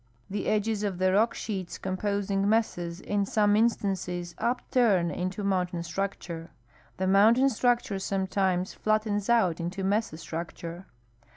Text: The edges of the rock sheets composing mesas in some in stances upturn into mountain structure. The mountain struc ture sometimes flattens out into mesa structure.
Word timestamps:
The 0.31 0.47
edges 0.47 0.81
of 0.81 0.97
the 0.97 1.13
rock 1.13 1.35
sheets 1.35 1.77
composing 1.77 2.49
mesas 2.49 3.01
in 3.01 3.23
some 3.23 3.55
in 3.55 3.69
stances 3.69 4.33
upturn 4.39 5.11
into 5.11 5.43
mountain 5.43 5.83
structure. 5.83 6.49
The 6.97 7.05
mountain 7.05 7.49
struc 7.49 7.83
ture 7.83 7.99
sometimes 7.99 8.73
flattens 8.73 9.29
out 9.29 9.59
into 9.59 9.83
mesa 9.83 10.17
structure. 10.17 10.87